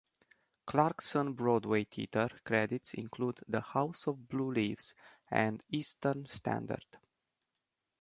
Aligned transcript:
Clarkson's 0.65 1.35
Broadway 1.37 1.83
theatre 1.83 2.29
credits 2.43 2.95
include 2.95 3.39
"The 3.47 3.61
House 3.61 4.07
of 4.07 4.27
Blue 4.29 4.51
Leaves" 4.51 4.95
and 5.29 5.63
"Eastern 5.69 6.25
Standard". 6.25 6.83